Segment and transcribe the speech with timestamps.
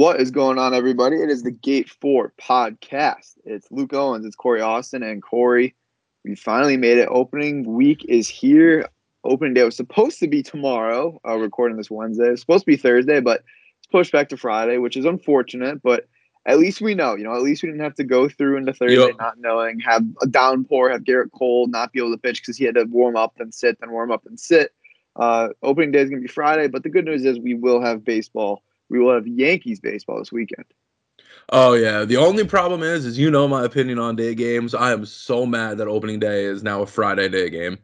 [0.00, 1.16] What is going on, everybody?
[1.16, 3.34] It is the Gate 4 podcast.
[3.44, 5.74] It's Luke Owens, it's Cory Austin, and Cory.
[6.24, 7.06] We finally made it.
[7.10, 8.88] Opening week is here.
[9.24, 11.20] Opening day was supposed to be tomorrow.
[11.28, 12.30] Uh, recording this Wednesday.
[12.30, 13.44] It's supposed to be Thursday, but
[13.76, 15.82] it's pushed back to Friday, which is unfortunate.
[15.82, 16.08] But
[16.46, 18.72] at least we know, you know, at least we didn't have to go through into
[18.72, 19.16] Thursday Yep.
[19.18, 22.64] not knowing, have a downpour, have Gerrit Cole not be able to pitch because he
[22.64, 24.72] had to warm up and sit, then warm up and sit.
[25.16, 27.82] Uh, opening day is going to be Friday, but the good news is we will
[27.82, 28.62] have baseball.
[28.90, 30.66] We will have Yankees baseball this weekend.
[31.48, 32.04] Oh yeah.
[32.04, 34.74] The only problem is, is you know my opinion on day games.
[34.74, 37.78] I am so mad that opening day is now a Friday day game.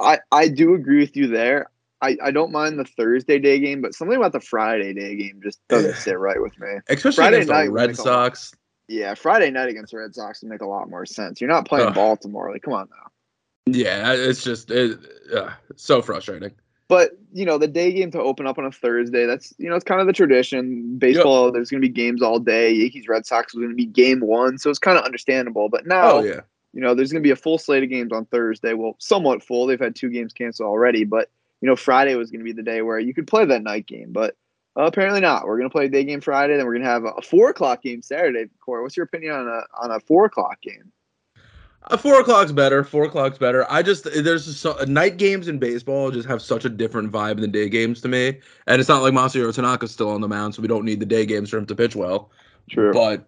[0.00, 1.70] I, I do agree with you there.
[2.00, 5.40] I, I don't mind the Thursday day game, but something about the Friday day game
[5.42, 6.78] just doesn't sit right with me.
[6.88, 8.54] Especially Friday against night the Red make a Sox.
[8.88, 11.40] Yeah, Friday night against the Red Sox would make a lot more sense.
[11.40, 11.94] You're not playing Ugh.
[11.94, 12.50] Baltimore.
[12.52, 13.10] Like, come on now.
[13.72, 14.98] Yeah, it's just it,
[15.34, 16.52] uh, so frustrating.
[16.88, 19.76] But you know, the day game to open up on a Thursday, that's you know,
[19.76, 20.98] it's kind of the tradition.
[20.98, 22.72] Baseball, there's gonna be games all day.
[22.72, 25.68] Yankees Red Sox was gonna be game one, so it's kind of understandable.
[25.68, 26.40] But now Oh yeah.
[26.72, 28.72] you know, there's gonna be a full slate of games on Thursday.
[28.72, 29.66] Well, somewhat full.
[29.66, 32.80] They've had two games canceled already, but you know, Friday was gonna be the day
[32.80, 34.34] where you could play that night game, but
[34.78, 35.44] uh, apparently not.
[35.46, 38.00] We're gonna play a day game Friday, then we're gonna have a four o'clock game
[38.00, 38.46] Saturday.
[38.64, 40.90] Cory, what's your opinion on a on a four o'clock game?
[41.90, 42.84] Uh, four o'clock's better.
[42.84, 43.70] Four o'clock's better.
[43.70, 47.40] I just there's just so, night games in baseball just have such a different vibe
[47.40, 48.38] than day games to me.
[48.66, 51.06] And it's not like Masahiro Tanaka's still on the mound, so we don't need the
[51.06, 52.30] day games for him to pitch well.
[52.70, 52.92] True.
[52.92, 53.26] But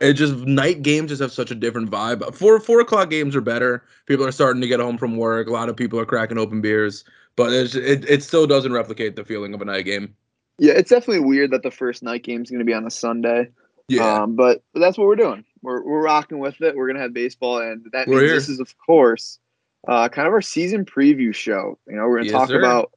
[0.00, 2.34] it just night games just have such a different vibe.
[2.34, 3.82] Four four o'clock games are better.
[4.06, 5.48] People are starting to get home from work.
[5.48, 7.02] A lot of people are cracking open beers,
[7.34, 10.14] but it's, it it still doesn't replicate the feeling of a night game.
[10.58, 13.48] yeah, it's definitely weird that the first night game is gonna be on a Sunday.
[13.88, 15.44] Yeah, Um, but, but that's what we're doing.
[15.66, 16.76] We're, we're rocking with it.
[16.76, 18.34] We're gonna have baseball, and that We're means here.
[18.36, 19.40] this is, of course,
[19.88, 21.76] uh, kind of our season preview show.
[21.88, 22.58] You know, we're gonna Yes, talk sir.
[22.58, 22.92] about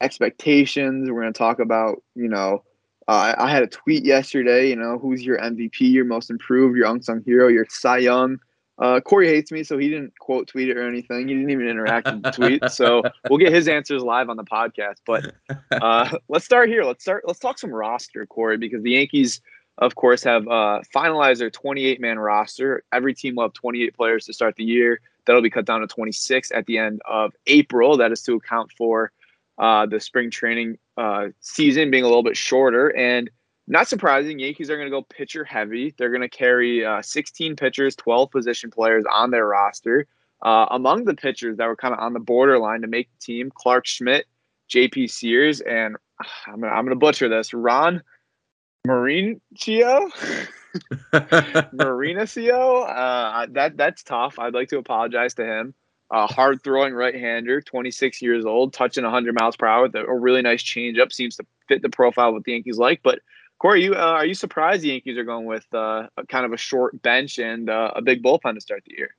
[0.00, 1.10] expectations.
[1.10, 2.64] We're gonna talk about you know.
[3.06, 4.68] Uh, I I had a tweet yesterday.
[4.70, 8.38] You know, who's your MVP, your most improved, your unsung hero, your Cy Young.
[8.78, 11.28] Uh, Cory hates me, so he didn't quote tweet it or anything.
[11.28, 12.62] He didn't even interact with the tweet.
[12.70, 14.96] So we'll get his answers live on the podcast.
[15.06, 15.34] But
[15.70, 16.84] uh, let's start here.
[16.84, 17.24] Let's start.
[17.26, 19.40] Let's talk some roster, Cory, because the Yankees,
[19.78, 22.82] of course, have uh, finalized their 28 man roster.
[22.92, 25.00] Every team will have 28 players to start the year.
[25.26, 27.96] That'll be cut down to 26 at the end of April.
[27.96, 29.12] That is to account for
[29.58, 32.96] uh, the spring training uh, season being a little bit shorter.
[32.96, 33.30] And
[33.66, 35.94] not surprising, Yankees are going to go pitcher heavy.
[35.98, 40.06] They're going to carry uh, 16 pitchers, 12 position players on their roster.
[40.42, 43.50] Uh, among the pitchers that were kind of on the borderline to make the team,
[43.54, 44.26] Clarke Schmidt,
[44.70, 45.96] JP Sears, and
[46.46, 48.02] I'm I'm gonna butcher this, Ron
[48.86, 50.10] Marincio,
[51.74, 52.88] Marinaccio.
[52.88, 54.38] Uh, that that's tough.
[54.38, 55.74] I'd like to apologize to him.
[56.10, 60.04] Uh, hard throwing right hander, 26 years old, touching 100 miles per hour with a,
[60.04, 61.12] a really nice changeup.
[61.12, 63.00] Seems to fit the profile what the Yankees like.
[63.02, 63.20] But
[63.58, 66.52] Cory, you uh, are you surprised the Yankees are going with uh, a kind of
[66.52, 69.10] a short bench and uh, a big bullpen to start the year?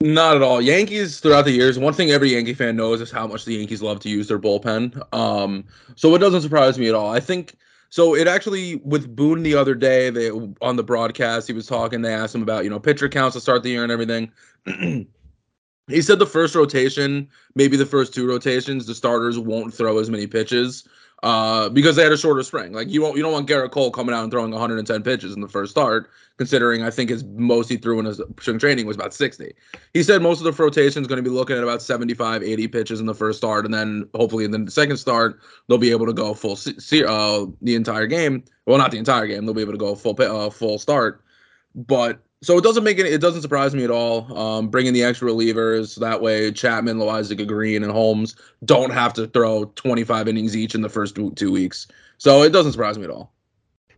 [0.00, 0.60] Not at all.
[0.60, 3.82] Yankees throughout the years, one thing every Yankee fan knows is how much the Yankees
[3.82, 5.00] love to use their bullpen.
[5.14, 7.08] Um, so it doesn't surprise me at all.
[7.08, 7.54] I think
[7.92, 8.14] so.
[8.14, 12.02] It actually with Boone the other day, they on the broadcast, he was talking.
[12.02, 14.32] They asked him about you know pitcher counts to start the year and everything.
[15.88, 20.10] he said the first rotation, maybe the first two rotations, the starters won't throw as
[20.10, 20.88] many pitches
[21.22, 22.72] uh, because they had a shorter spring.
[22.72, 25.40] Like you don't you don't want Gerrit Cole coming out and throwing 110 pitches in
[25.40, 28.96] the first start, considering I think his most he threw in his spring training was
[28.96, 29.54] about 60.
[29.94, 32.68] He said most of the rotation is going to be looking at about 75, 80
[32.68, 35.38] pitches in the first start, and then hopefully in the second start
[35.68, 38.42] they'll be able to go full se- uh, the entire game.
[38.66, 39.44] Well, not the entire game.
[39.44, 41.22] They'll be able to go full uh, full start,
[41.74, 42.20] but.
[42.42, 43.06] So it doesn't make it.
[43.06, 44.36] It doesn't surprise me at all.
[44.36, 49.28] Um, bringing the extra relievers that way, Chapman, Loaisiga, Green, and Holmes don't have to
[49.28, 51.86] throw 25 innings each in the first two, two weeks.
[52.18, 53.32] So it doesn't surprise me at all.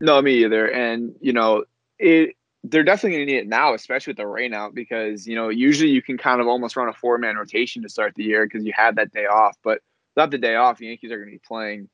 [0.01, 0.71] No, me either.
[0.71, 1.65] And you know,
[1.99, 5.35] it they're definitely going to need it now, especially with the rain out, because you
[5.37, 8.25] know usually you can kind of almost run a four man rotation to start the
[8.25, 9.57] year because you had that day off.
[9.63, 9.81] But
[10.15, 11.89] without the day off, the Yankees are going to be playing.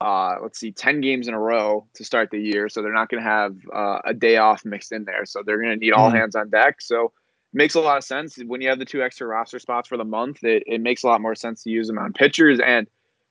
[0.00, 3.08] Uh, let's see, ten games in a row to start the year, so they're not
[3.08, 5.24] going to have uh, a day off mixed in there.
[5.24, 6.16] So they're going to need all Mhm.
[6.18, 6.80] hands on deck.
[6.82, 7.12] So it
[7.54, 10.04] makes a lot of sense when you have the two extra roster spots for the
[10.04, 10.44] month.
[10.44, 12.86] It, it makes a lot more sense to use them on pitchers and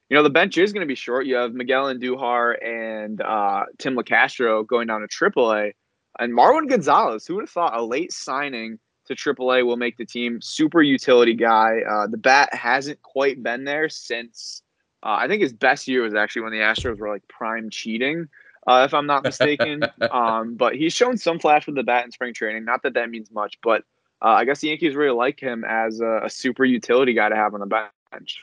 [0.09, 1.25] you know, the bench is going to be short.
[1.25, 5.71] You have Miguel Andujar and uh, Tim Locastro going down to AAA.
[6.19, 8.77] And Marwin Gonzalez, who would have thought a late signing
[9.07, 11.79] to AAA will make the team super utility guy.
[11.89, 14.61] Uh, the bat hasn't quite been there since
[15.05, 18.27] uh, I think his best year was actually when the Astros were like prime cheating,
[18.65, 19.83] uh, if I'm not mistaken.
[20.11, 22.65] um, but he's shown some flash with the bat in spring training.
[22.65, 23.83] Not that that means much, but
[24.23, 27.35] uh, I guess the Yankees really like him as a, a super utility guy to
[27.35, 28.39] have on the bench.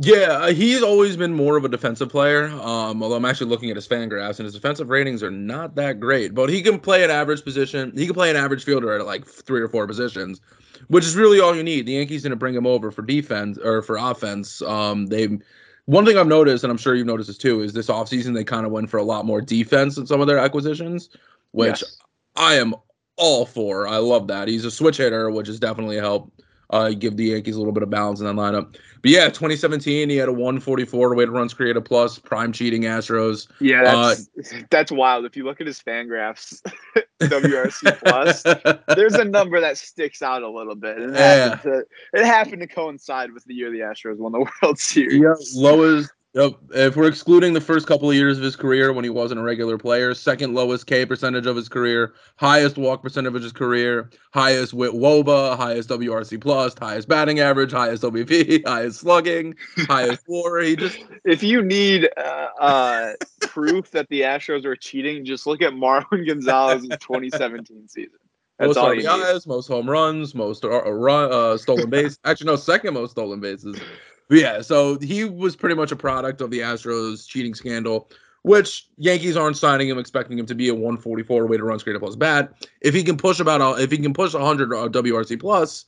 [0.00, 2.46] Yeah, uh, he's always been more of a defensive player.
[2.46, 5.98] Um, although I'm actually looking at his FanGraphs and his defensive ratings are not that
[5.98, 6.34] great.
[6.34, 7.92] But he can play an average position.
[7.96, 10.40] He can play an average fielder at like three or four positions,
[10.86, 11.86] which is really all you need.
[11.86, 14.62] The Yankees didn't bring him over for defense or for offense.
[14.62, 15.40] Um, they
[15.88, 18.44] one thing I've noticed, and I'm sure you've noticed this too, is this offseason they
[18.44, 21.08] kind of went for a lot more defense in some of their acquisitions,
[21.52, 21.96] which yes.
[22.36, 22.74] I am
[23.16, 23.88] all for.
[23.88, 24.48] I love that.
[24.48, 27.82] He's a switch hitter, which has definitely helped uh, give the Yankees a little bit
[27.82, 28.76] of balance in that lineup.
[29.00, 33.48] But yeah, 2017, he had a 144 weighted runs created plus prime cheating Astros.
[33.60, 35.24] Yeah, that's, uh, that's wild.
[35.24, 36.62] If you look at his FanGraphs,
[37.20, 38.42] WRC plus,
[38.96, 40.98] there's a number that sticks out a little bit.
[40.98, 41.48] And it, yeah.
[41.48, 45.22] happened to, it happened to coincide with the year the Astros won the World Series.
[45.22, 46.52] Yeah, lowest Yep.
[46.72, 49.42] If we're excluding the first couple of years of his career when he wasn't a
[49.42, 54.08] regular player, second lowest K percentage of his career, highest walk percentage of his career,
[54.32, 59.56] highest with WOBA, highest WRC plus, highest batting average, highest OBP, highest slugging,
[59.88, 60.60] highest WAR.
[60.60, 65.60] He just if you need uh, uh, proof that the Astros are cheating, just look
[65.60, 68.12] at Marwin Gonzalez's 2017 season.
[68.60, 72.18] That's most RBIs, most home runs, most uh, run, uh, stolen base.
[72.24, 73.80] Actually, no, second most stolen bases.
[74.30, 78.10] Yeah, so he was pretty much a product of the Astros cheating scandal,
[78.42, 82.16] which Yankees aren't signing him, expecting him to be a 144 weighted runs created plus
[82.16, 82.52] bat.
[82.82, 85.86] If he can push about if he can push 100 uh, WRC plus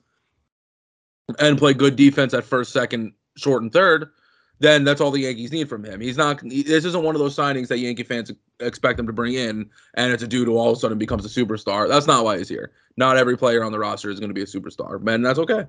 [1.39, 4.11] and play good defense at first, second, short, and third,
[4.59, 6.01] then that's all the Yankees need from him.
[6.01, 6.41] He's not.
[6.43, 10.13] This isn't one of those signings that Yankee fans expect him to bring in, and
[10.13, 11.89] it's a dude who all of a sudden becomes a superstar.
[11.89, 12.73] That's not why he's here.
[12.97, 15.67] Not every player on the roster is going to be a superstar, and that's okay.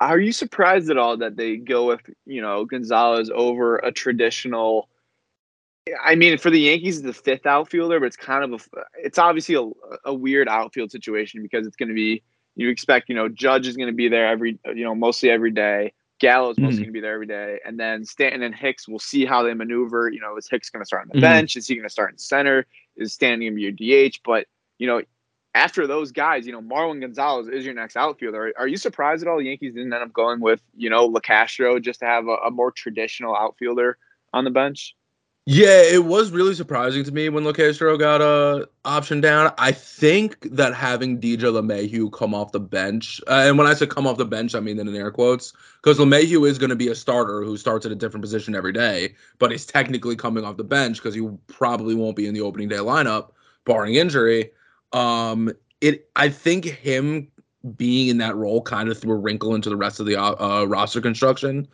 [0.00, 4.88] Are you surprised at all that they go with you know Gonzalez over a traditional?
[6.04, 9.54] I mean, for the Yankees, the fifth outfielder, but it's kind of a it's obviously
[9.56, 9.68] a,
[10.04, 12.22] a weird outfield situation because it's going to be
[12.56, 15.50] you expect you know Judge is going to be there every you know mostly every
[15.50, 15.92] day.
[16.20, 16.64] Gallo's mm-hmm.
[16.64, 18.88] mostly going to be there every day, and then Stanton and Hicks.
[18.88, 20.10] We'll see how they maneuver.
[20.10, 21.20] You know, is Hicks going to start on the mm-hmm.
[21.20, 21.56] bench?
[21.56, 22.66] Is he going to start in center?
[22.96, 24.20] Is Stanton going to be your DH?
[24.24, 24.46] But
[24.78, 25.02] you know,
[25.54, 28.52] after those guys, you know, Marwin Gonzalez is your next outfielder.
[28.56, 31.80] Are, you surprised at all the Yankees didn't end up going with, you know, Locastro
[31.80, 33.98] just to have a, a more traditional outfielder
[34.32, 34.94] on the bench?
[35.50, 39.50] Yeah, it was really surprising to me when Locastro got a uh, option down.
[39.56, 43.86] I think that having DJ LeMahieu come off the bench, uh, and when I say
[43.86, 46.88] come off the bench, I mean in air quotes, because LeMahieu is going to be
[46.88, 50.58] a starter who starts at a different position every day, but he's technically coming off
[50.58, 53.30] the bench because he probably won't be in the opening day lineup,
[53.64, 54.50] barring injury.
[54.92, 57.30] Um, it I think him
[57.76, 60.34] being in that role kind of threw a wrinkle into the rest of the uh,
[60.38, 61.68] uh, roster construction.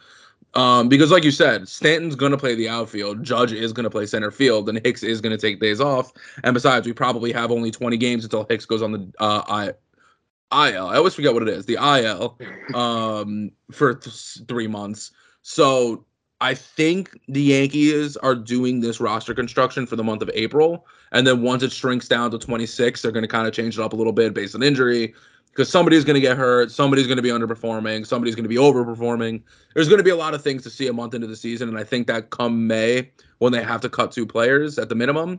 [0.55, 4.31] Um, because like you said, Stanton's gonna play the outfield, Judge is gonna play center
[4.31, 6.12] field, and Hicks is gonna take days off.
[6.44, 10.69] And besides, we probably have only 20 games until Hicks goes on the uh, I,
[10.70, 10.87] IL.
[10.87, 12.38] I always forget what it is, the IL,
[12.75, 15.11] um, for th- three months.
[15.43, 16.05] So
[16.40, 20.86] I think the Yankees are doing this roster construction for the month of April.
[21.12, 23.82] And then once it shrinks down to 26, they're going to kind of change it
[23.82, 25.14] up a little bit based on injury
[25.50, 26.72] because somebody's going to get hurt.
[26.72, 28.04] Somebody's going to be underperforming.
[28.06, 29.42] Somebody's going to be overperforming.
[29.75, 31.69] There's going to be a lot of things to see a month into the season.
[31.69, 34.94] And I think that come May, when they have to cut two players at the
[34.96, 35.38] minimum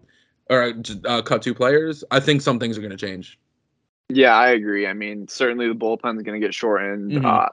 [0.49, 0.73] or
[1.05, 3.37] uh, cut two players, I think some things are going to change.
[4.09, 4.87] Yeah, I agree.
[4.87, 7.11] I mean, certainly the bullpen is going to get shortened.
[7.11, 7.25] Mm-hmm.
[7.25, 7.47] Uh,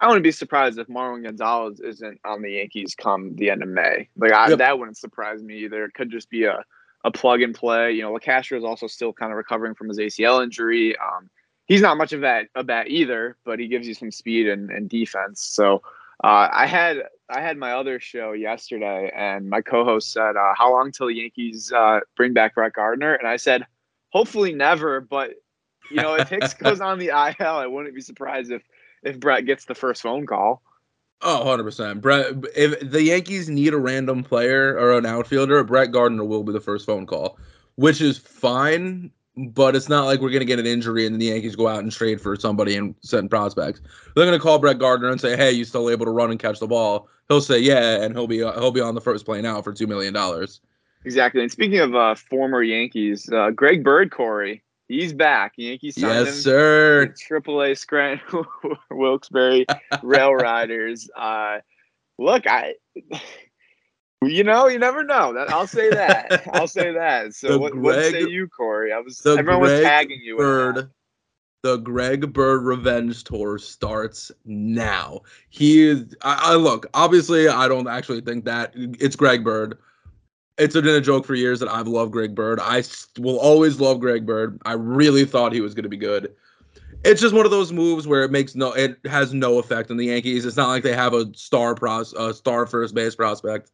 [0.00, 3.68] I wouldn't be surprised if Marwin Gonzalez isn't on the Yankees come the end of
[3.68, 4.08] May.
[4.16, 4.58] Like I, yep.
[4.58, 5.84] that wouldn't surprise me either.
[5.84, 6.64] It could just be a,
[7.04, 7.92] a plug and play.
[7.92, 10.96] You know, Locastro is also still kind of recovering from his ACL injury.
[10.98, 11.28] Um,
[11.66, 14.70] he's not much of that a bat either, but he gives you some speed and,
[14.70, 15.42] and defense.
[15.42, 15.82] So
[16.22, 20.72] uh, I had I had my other show yesterday, and my co-host said, uh, "How
[20.72, 23.66] long till the Yankees uh, bring back Brett Gardner?" And I said,
[24.10, 25.34] "Hopefully never." But
[25.90, 28.62] you know, if Hicks goes on the IL, I wouldn't be surprised if
[29.02, 30.62] if Brett gets the first phone call.
[31.20, 32.00] Oh, 100%.
[32.00, 36.52] Brett, if the Yankees need a random player or an outfielder, Brett Gardner will be
[36.52, 37.38] the first phone call,
[37.74, 41.26] which is fine, but it's not like we're going to get an injury and the
[41.26, 43.80] Yankees go out and trade for somebody and send prospects.
[44.14, 46.38] They're going to call Brett Gardner and say, "Hey, you still able to run and
[46.38, 49.44] catch the ball?" He'll say, "Yeah," and he'll be he'll be on the first plane
[49.44, 50.60] out for 2 million dollars.
[51.04, 51.42] Exactly.
[51.42, 55.52] And speaking of uh, former Yankees, uh, Greg Bird, Cory, He's back.
[55.56, 56.34] Yankees signed yes, him.
[56.34, 57.14] sir.
[57.18, 58.44] Triple A Scranton
[58.90, 59.66] Wilkes-Barre
[60.02, 61.10] Rail Riders.
[61.14, 61.58] Uh,
[62.18, 62.74] look, I,
[64.22, 65.34] you know, you never know.
[65.34, 66.42] That I'll say that.
[66.54, 67.32] I'll say that.
[67.34, 68.92] So what, Greg, what, say you, Cory?
[68.92, 70.38] I was everyone Greg was tagging you.
[70.38, 70.90] Bird,
[71.62, 75.20] the Greg Bird Revenge Tour starts now.
[75.50, 76.16] He is.
[76.22, 76.86] I, I look.
[76.94, 79.76] Obviously, I don't actually think that it's Greg Bird
[80.58, 82.58] it's been a joke for years that I've loved Greg Bird.
[82.60, 82.82] I
[83.18, 84.60] will always love Greg Bird.
[84.64, 86.34] I really thought he was going to be good.
[87.04, 89.96] it's just one of those moves where it makes no it has no effect on
[89.96, 90.44] the Yankees.
[90.44, 93.70] It's not like they have a star pros a star first base prospect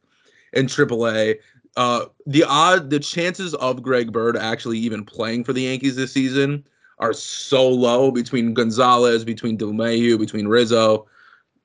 [0.53, 1.37] in AAA.
[1.77, 6.13] Uh, the odd the chances of Greg Bird actually even playing for the Yankees this
[6.13, 6.65] season
[6.99, 11.07] are so low between Gonzalez, between DJ LeMahieu, between Rizzo,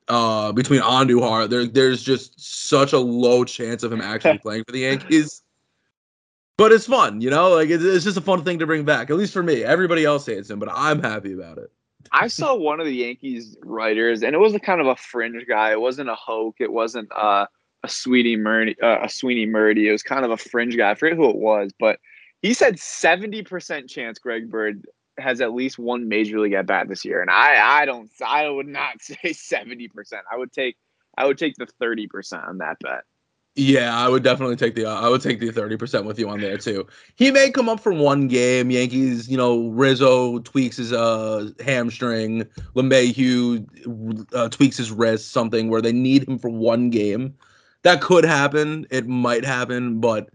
[0.10, 1.50] uh, between Andujar.
[1.50, 5.42] There, there's just such a low chance of him actually playing for the Yankees.
[6.58, 7.52] But it's fun, you know.
[7.52, 9.10] Like it's, it's just a fun thing to bring back.
[9.10, 9.64] At least for me.
[9.64, 11.72] Everybody else hates him, but I'm happy about it.
[12.12, 15.46] I saw one of the Yankees writers, and it was a kind of a fringe
[15.48, 15.72] guy.
[15.72, 16.56] It wasn't a Hoch.
[16.60, 17.46] It wasn't uh,
[17.84, 18.76] a Sweetie Murdy.
[18.82, 19.88] Uh, a Sweeny Murti.
[19.88, 20.92] It was kind of a fringe guy.
[20.92, 22.00] I forget who it was, but
[22.42, 24.86] he said seventy percent chance Greg Bird
[25.20, 28.48] has at least one major league at bat this year, and I I don't I
[28.50, 30.24] would not say seventy percent.
[30.32, 30.78] I would take
[31.18, 33.04] I would take the thirty percent on that bet.
[33.56, 36.30] Yeah, I would definitely take the uh, I would take the thirty percent with you
[36.30, 36.88] on there too.
[37.16, 38.72] He may come up for one game.
[38.72, 42.46] Yankees, you know, Rizzo tweaks his uh hamstring.
[42.76, 45.32] LeMahieu uh, tweaks his wrist.
[45.32, 47.36] Something where they need him for one game.
[47.84, 48.86] That could happen.
[48.92, 50.30] It might happen, but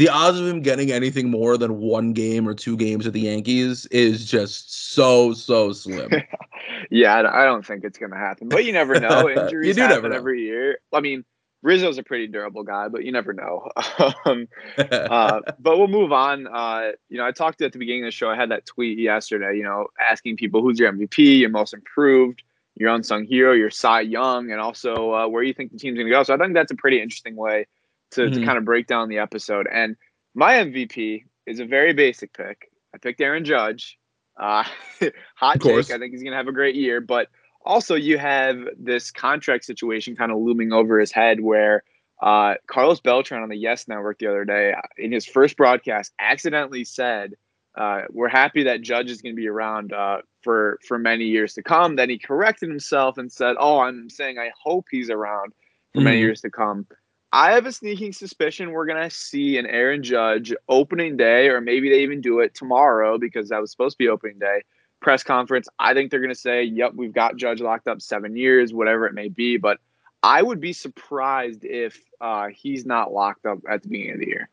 [0.00, 3.20] the odds of him getting anything more than one game or two games at the
[3.20, 6.10] Yankees is just so so slim.
[6.90, 9.28] yeah, I don't think it's going to happen, but you never know.
[9.44, 10.16] Injuries you do happen never know.
[10.16, 10.78] every year.
[10.90, 11.22] I mean
[11.60, 13.68] Rizzo's a pretty durable guy, but you never know.
[14.24, 16.46] um, uh, but we'll move on.
[16.46, 18.30] Uh, you know, I talked at the beginning of the show.
[18.30, 19.54] I had that tweet yesterday.
[19.54, 22.42] You know, asking people who's your MVP, your most improved,
[22.74, 26.06] your unsung hero, your Cy Young, and also uh, where you think the team's going
[26.06, 26.22] to go.
[26.22, 27.66] So I think that's a pretty interesting way
[28.12, 28.40] to, mm-hmm.
[28.40, 29.68] to kind of break down the episode.
[29.70, 29.96] And
[30.34, 32.70] my MVP is a very basic pick.
[32.94, 33.98] I picked Aaron Judge.
[34.36, 34.64] Uh,
[35.36, 35.90] hot take.
[35.90, 37.28] I think he's going to have a great year, but
[37.64, 41.82] also you have this contract situation kind of looming over his head where
[42.22, 46.12] uh, Carlos Beltran on the Yes Network the other day uh, in his first broadcast
[46.18, 47.34] accidentally said,
[47.76, 51.54] uh, "We're happy that Judge is going to be around uh, for for many years
[51.54, 55.52] to come." Then he corrected himself and said, "Oh, I'm saying I hope he's around
[55.92, 56.04] for mm-hmm.
[56.04, 56.86] many years to come."
[57.32, 61.88] I have a sneaking suspicion we're gonna see an Aaron Judge opening day, or maybe
[61.88, 64.62] they even do it tomorrow because that was supposed to be opening day
[65.00, 65.68] press conference.
[65.78, 69.06] I think they're going to say, yep, we've got Judge locked up seven years, whatever
[69.06, 69.56] it may be.
[69.56, 69.78] But
[70.22, 74.26] I would be surprised if uh, he's not locked up at the beginning of the
[74.26, 74.48] year.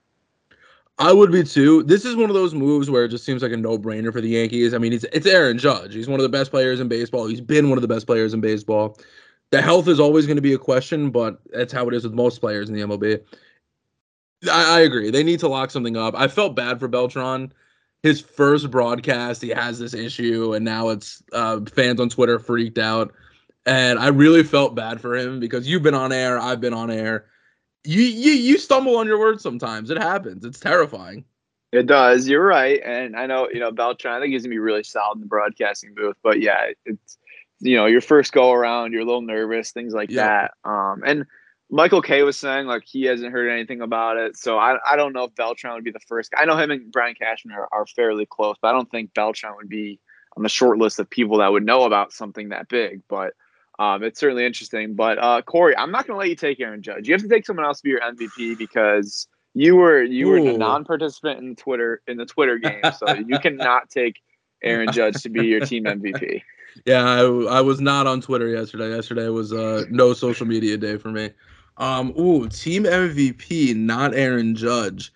[1.00, 1.84] I would be too.
[1.84, 4.30] This is one of those moves where it just seems like a no-brainer for the
[4.30, 4.74] Yankees.
[4.74, 5.94] I mean, it's it's Aaron Judge.
[5.94, 7.28] He's one of the best players in baseball.
[7.28, 8.98] He's been one of the best players in baseball.
[9.52, 12.14] The health is always going to be a question, but that's how it is with
[12.14, 13.22] most players in the MLB.
[14.52, 15.10] I, I agree.
[15.10, 16.16] They need to lock something up.
[16.16, 17.54] I felt bad for Beltran
[18.04, 22.78] his first broadcast, he has this issue, and now it's uh, fans on Twitter freaked
[22.78, 23.14] out.
[23.66, 26.90] And I really felt bad for him because you've been on air, I've been on
[26.90, 27.26] air.
[27.84, 29.90] You you you stumble on your words sometimes.
[29.90, 30.46] It happens.
[30.46, 31.26] It's terrifying.
[31.72, 32.28] It does.
[32.28, 32.82] You're right.
[32.84, 35.28] And I know, you know, Beltran, I think he's gonna be really solid in the
[35.28, 36.16] broadcasting booth.
[36.24, 37.18] But yeah, it's
[37.60, 40.48] you know, your first go around, you're a little nervous, things like yeah.
[40.64, 40.70] that.
[40.70, 41.26] Um and
[41.70, 45.12] Michael Kay was saying like he hasn't heard anything about it, so I, I don't
[45.12, 46.32] know if Beltran would be the first.
[46.38, 49.54] I know him and Brian Cashman are, are fairly close, but I don't think Beltran
[49.58, 50.00] would be
[50.38, 53.02] on the short list of people that would know about something that big.
[53.10, 53.34] But
[53.80, 54.96] um, it's certainly interesting.
[54.96, 57.08] But uh, Cory, I'm not going to let you take Aaron Judge.
[57.08, 60.38] You have to take someone else to be your MVP because you were you were
[60.38, 64.16] a non-participant in Twitter in the Twitter game, so you cannot take
[64.64, 66.42] Aaron Judge to be your team MVP.
[66.86, 67.22] Yeah, I,
[67.58, 68.94] I was not on Twitter yesterday.
[68.94, 71.32] Yesterday was uh, no social media day for me.
[71.78, 75.14] Um, ooh, team MVP, not Aaron Judge.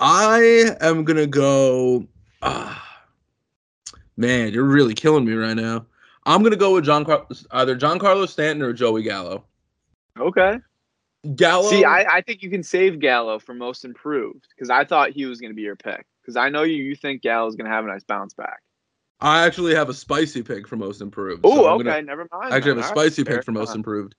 [0.00, 2.06] I am gonna go.
[2.42, 3.04] Ah,
[4.16, 5.86] man, you're really killing me right now.
[6.26, 9.44] I'm gonna go with John Car- either Giancarlo Stanton or Joey Gallo.
[10.18, 10.58] Okay.
[11.36, 11.70] Gallo.
[11.70, 15.24] See, I, I think you can save Gallo for most improved because I thought he
[15.24, 17.88] was gonna be your pick because I know you you think Gallo's gonna have a
[17.88, 18.60] nice bounce back.
[19.24, 21.40] I actually have a spicy pick for most improved.
[21.44, 22.52] Oh, so okay, gonna, never mind.
[22.52, 24.14] I actually have a spicy pick for most improved.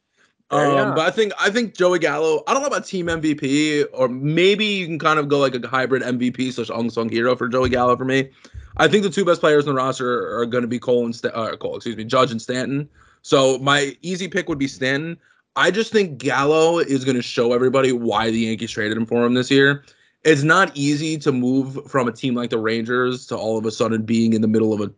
[0.50, 2.44] Um, but I think I think Joey Gallo.
[2.48, 5.68] I don't know about team MVP, or maybe you can kind of go like a
[5.68, 8.30] hybrid MVP slash unsung hero for Joey Gallo for me.
[8.78, 11.16] I think the two best players in the roster are going to be Cole and
[11.16, 12.90] St- uh, Cole, excuse me, Judge and Stanton.
[13.22, 15.18] So my easy pick would be Stanton.
[15.56, 19.24] I just think Gallo is going to show everybody why the Yankees traded him for
[19.24, 19.86] him this year.
[20.26, 23.72] It's not easy to move from a team like the Rangers to all of a
[23.72, 24.92] sudden being in the middle of a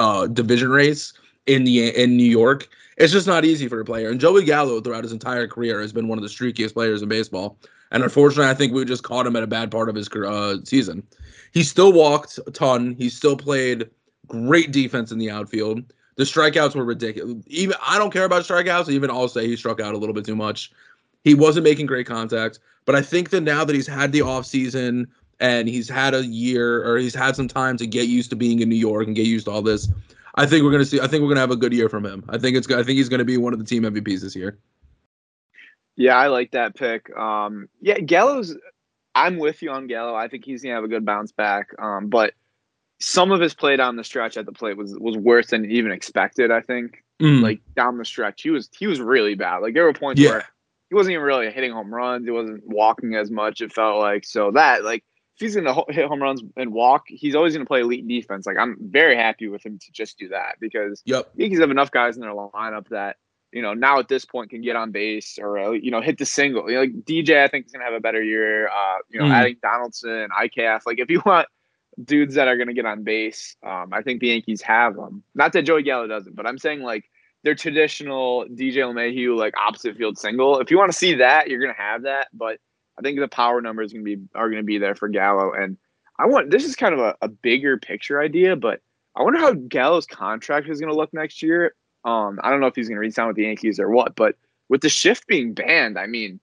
[0.00, 1.12] uh, division race
[1.46, 4.10] in the in New York it's just not easy for a player.
[4.10, 7.08] And Joey Gallo, throughout his entire career, has been one of the streakiest players in
[7.08, 7.58] baseball.
[7.92, 10.58] And unfortunately, I think we just caught him at a bad part of his uh,
[10.64, 11.02] season.
[11.52, 12.96] He still walked a ton.
[12.98, 13.88] He still played
[14.26, 15.92] great defense in the outfield.
[16.16, 17.44] The strikeouts were ridiculous.
[17.46, 18.88] Even I don't care about strikeouts.
[18.88, 20.72] Even I'll say he struck out a little bit too much.
[21.26, 22.60] He wasn't making great contact.
[22.84, 25.08] But I think that now that he's had the offseason
[25.40, 28.60] and he's had a year or he's had some time to get used to being
[28.60, 29.88] in New York and get used to all this,
[30.36, 31.00] I think we're gonna see.
[31.00, 32.24] I think we're gonna have a good year from him.
[32.28, 32.70] I think it's.
[32.70, 34.56] I think he's gonna be one of the team MVPs this year.
[35.96, 37.14] Yeah, I like that pick.
[37.16, 38.54] Um, yeah, Gallo's.
[39.16, 40.14] I'm with you on Gallo.
[40.14, 41.70] I think he's gonna have a good bounce back.
[41.80, 42.34] Um, but
[43.00, 45.90] some of his play down the stretch at the plate was was worse than even
[45.90, 46.52] expected.
[46.52, 47.02] I think.
[47.20, 47.42] Mm.
[47.42, 49.56] Like down the stretch, he was he was really bad.
[49.56, 50.30] Like there were points Yeah.
[50.30, 50.44] where
[50.88, 52.24] he wasn't even really hitting home runs.
[52.24, 53.60] He wasn't walking as much.
[53.60, 57.34] It felt like so that like if he's gonna hit home runs and walk, he's
[57.34, 58.46] always gonna play elite defense.
[58.46, 61.30] Like I'm very happy with him to just do that because Yep.
[61.36, 63.16] Yankees have enough guys in their lineup that
[63.52, 66.18] you know now at this point can get on base or uh, you know hit
[66.18, 66.68] the single.
[66.70, 68.68] You know, like DJ, I think is gonna have a better year.
[68.68, 69.32] Uh, you know, Mm.
[69.34, 70.82] adding Donaldson, IKF.
[70.86, 71.48] Like if you want
[72.02, 75.22] dudes that are gonna get on base, um, I think the Yankees have them.
[75.34, 77.04] Not that Joey Gallo doesn't, but I'm saying like
[77.46, 80.58] their traditional DJ LeMahieu like opposite field single.
[80.58, 82.26] If you want to see that, you're gonna have that.
[82.34, 82.58] But
[82.98, 85.52] I think the power numbers gonna be are gonna be there for Gallo.
[85.52, 85.76] And
[86.18, 88.80] I want this is kind of a, a bigger picture idea, but
[89.14, 91.76] I wonder how Gallo's contract is gonna look next year.
[92.04, 94.34] Um, I don't know if he's gonna re-sign with the Yankees or what, but
[94.68, 96.40] with the shift being banned, I mean,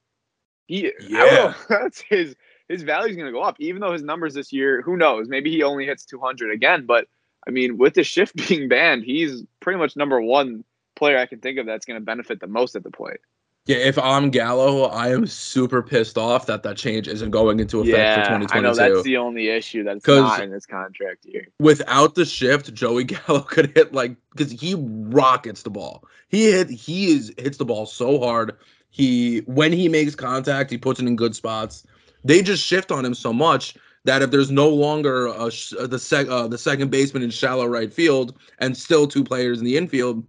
[0.68, 1.18] he I Yeah.
[1.20, 2.34] don't know, that's his
[2.70, 5.28] his value is gonna go up, even though his numbers this year, who knows?
[5.28, 7.10] Maybe he only hits 200 again, but
[7.46, 10.64] I mean, with the shift being banned, he's pretty much number one
[10.96, 13.20] player I can think of that's going to benefit the most at the plate.
[13.66, 17.80] Yeah, if I'm Gallo, I am super pissed off that that change isn't going into
[17.80, 18.58] effect for yeah, 2022.
[18.58, 21.48] I know that's the only issue that's not in this contract year.
[21.60, 26.04] Without the shift, Joey Gallo could hit like because he rockets the ball.
[26.28, 28.58] He hit he is hits the ball so hard.
[28.90, 31.88] He when he makes contact, he puts it in good spots.
[32.26, 35.50] They just shift on him so much that if there's no longer a,
[35.88, 39.66] the sec uh, the second baseman in shallow right field and still two players in
[39.66, 40.26] the infield,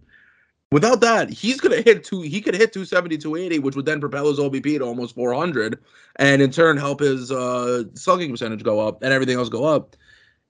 [0.75, 2.19] without that, he's gonna hit two.
[2.19, 5.79] He could hit 270, 280, which would then propel his OBP to almost 400,
[6.17, 9.95] and in turn help his uh, slugging percentage go up and everything else go up.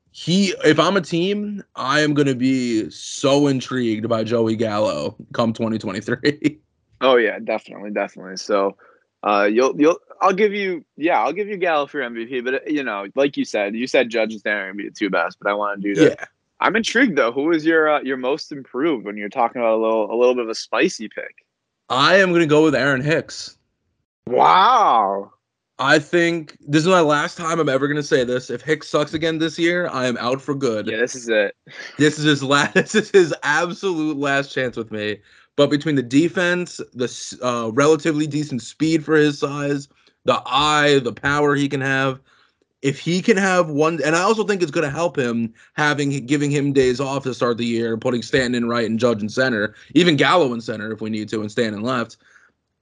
[0.10, 5.54] He, if I'm a team, I am gonna be so intrigued by Joey Gallo come
[5.54, 6.60] 2023.
[7.02, 8.38] Oh yeah, definitely, definitely.
[8.38, 8.78] So,
[9.22, 12.60] uh, you'll you'll I'll give you yeah I'll give you Gallo for MVP, but uh,
[12.68, 15.38] you know, like you said, you said Judge is there and be the two best,
[15.42, 16.20] but I want to do that.
[16.20, 16.26] yeah,
[16.60, 17.32] I'm intrigued though.
[17.32, 20.36] Who is your uh, your most improved when you're talking about a little a little
[20.36, 21.46] bit of a spicy pick?
[21.90, 23.58] I am gonna go with Aaron Hicks.
[24.28, 25.32] Wow.
[25.78, 28.50] I think this is my last time I'm ever gonna say this.
[28.50, 30.88] If Hicks sucks again this year, I am out for good.
[30.88, 31.56] Yeah, this is it.
[31.98, 32.74] This is his last.
[32.76, 35.20] This is his absolute last chance with me.
[35.58, 39.88] But between the defense, the uh, relatively decent speed for his size,
[40.26, 42.20] the eye, the power he can have,
[42.86, 46.24] if he can have one, and I also think it's going to help him having
[46.28, 49.28] giving him days off to start the year, putting Stanton in right and Judge in
[49.28, 52.18] center, even Gallo in center if we need to, and Stanton left.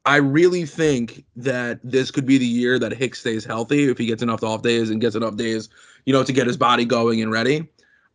[0.05, 4.05] I really think that this could be the year that Hicks stays healthy if he
[4.05, 5.69] gets enough off days and gets enough days,
[6.05, 7.65] you know, to get his body going and ready.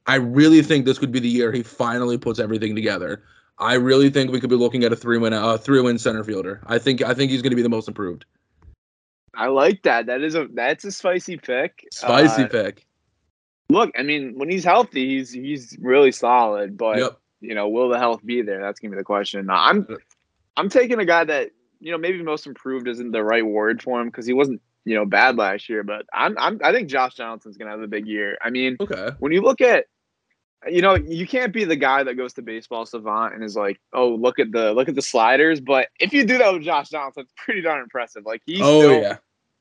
[0.07, 3.23] I really think this could be the year he finally puts everything together.
[3.59, 6.23] I really think we could be looking at a three win uh, three win center
[6.23, 6.61] fielder.
[6.67, 8.27] I think I think he's going to be the most improved.
[9.39, 10.07] I like that.
[10.07, 11.87] That is a that's a spicy pick.
[11.93, 12.87] Spicy Uh, pick.
[13.71, 16.77] Look, I mean, when he's healthy, he's he's really solid.
[16.77, 17.19] But Yep.
[17.41, 18.61] you know, will the health be there?
[18.61, 19.49] That's gonna be the question.
[19.51, 19.87] I'm
[20.57, 24.01] I'm taking a guy that you know maybe most improved isn't the right word for
[24.01, 25.85] him because he wasn't you know bad last year.
[25.85, 28.39] But I'm I'm I think Josh Johnson's gonna have a big year.
[28.43, 29.11] I mean, Okay.
[29.21, 29.85] when you look at
[30.69, 33.79] you know you can't be the guy that goes to baseball savant and is like
[33.93, 36.89] oh look at the look at the sliders but if you do that with josh
[36.89, 39.19] johnson it's pretty darn impressive like he's oh still yeah.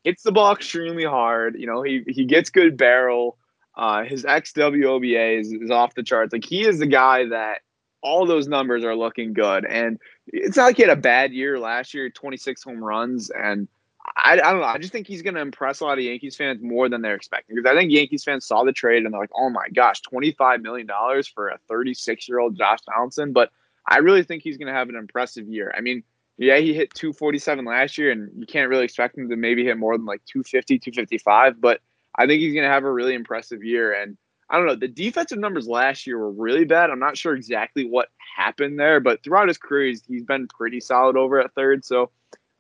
[0.08, 3.38] Hits the ball extremely hard you know he he gets good barrel
[3.76, 7.60] uh his xwoba is, is off the charts like he is the guy that
[8.02, 11.60] all those numbers are looking good and it's not like he had a bad year
[11.60, 13.68] last year 26 home runs and
[14.16, 14.68] I, I don't know.
[14.68, 17.14] I just think he's going to impress a lot of Yankees fans more than they're
[17.14, 20.00] expecting because I think Yankees fans saw the trade and they're like, "Oh my gosh,
[20.00, 23.52] twenty five million dollars for a thirty six year old Josh Donaldson." But
[23.86, 25.74] I really think he's going to have an impressive year.
[25.78, 26.04] I mean,
[26.38, 29.36] yeah, he hit two forty seven last year, and you can't really expect him to
[29.36, 31.60] maybe hit more than like 250, 255.
[31.60, 31.82] But
[32.18, 33.94] I think he's going to have a really impressive year.
[33.94, 34.18] And
[34.50, 36.90] I don't know, the defensive numbers last year were really bad.
[36.90, 40.80] I'm not sure exactly what happened there, but throughout his career, he's, he's been pretty
[40.80, 41.86] solid over at third.
[41.86, 42.12] So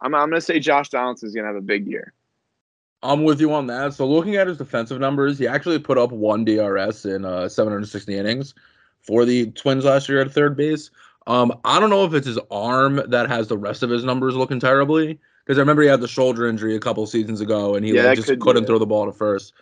[0.02, 2.13] I'm, I'm going to say Josh Donaldson is going to have a big year.
[3.04, 3.94] I'm with you on that.
[3.94, 8.18] So looking at his defensive numbers, he actually put up one DRS in uh, 760
[8.18, 8.54] innings
[9.02, 10.90] for the Twins last year at third base.
[11.28, 14.36] Um, I don't know if it's his arm that has the rest of his numbers
[14.36, 17.86] looking terribly because I remember he had the shoulder injury a couple seasons ago and
[17.86, 19.54] he Yeah, like, just could couldn't throw the ball to first.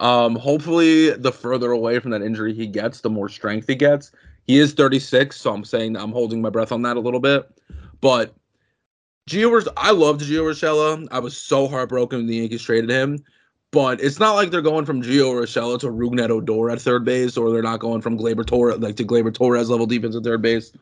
[0.00, 4.12] Um, hopefully, the further away from that injury he gets, the more strength he gets.
[4.46, 7.48] He is 36, so I'm saying I'm holding my breath on that a little bit.
[8.00, 8.34] But
[9.28, 11.08] Gio, I loved Gio Urshela.
[11.10, 13.24] I was so heartbroken when the Yankees traded him.
[13.70, 17.36] But it's not like they're going from Gio Urshela to Rougned Odor at third base,
[17.36, 20.42] or they're not going from Gleyber Torres like to Gleyber Torres level defense at third
[20.42, 20.72] base.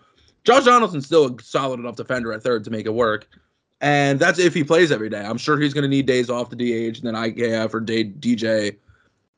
[0.45, 3.29] Josh Donaldson's still a solid enough defender at third to make it work.
[3.81, 5.25] And that's if he plays every day.
[5.25, 8.77] I'm sure he's going to need days off the DH, and then IKF or DJ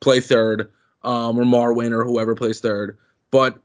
[0.01, 0.71] play third,
[1.03, 2.97] um, or Marwin or whoever plays third.
[3.31, 3.57] But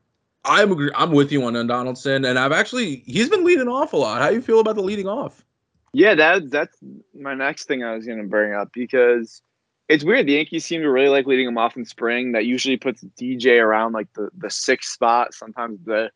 [0.45, 4.23] I'm I'm with you on Donaldson, and I've actually he's been leading off a lot.
[4.23, 5.45] How do you feel about the leading off?
[5.93, 6.77] Yeah, that that's
[7.15, 9.43] my next thing I was going to bring up because
[9.89, 10.27] it's weird.
[10.27, 12.33] The Yankees seem to really like leading him off in spring.
[12.33, 16.11] That usually puts DJ around like the the sixth spot, sometimes the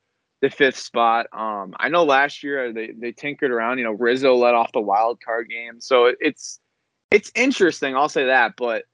[0.45, 1.27] the fifth spot.
[1.33, 3.79] Um, I know last year they they tinkered around.
[3.79, 6.61] You know, Rizzo let off the wild card game, so it's
[7.11, 7.97] it's interesting.
[7.97, 8.85] I'll say that, but